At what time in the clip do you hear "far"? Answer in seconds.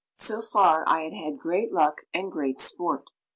0.41-0.83